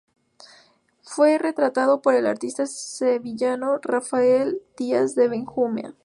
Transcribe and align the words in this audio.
Fue 1.03 1.37
retratado 1.37 2.01
por 2.01 2.15
el 2.15 2.25
artista 2.25 2.65
sevillano 2.65 3.77
Rafael 3.83 4.59
Díaz 4.75 5.13
de 5.13 5.27
Benjumea. 5.27 5.93